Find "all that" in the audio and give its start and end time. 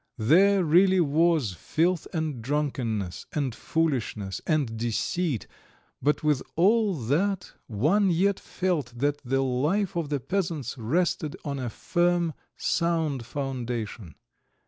6.55-7.53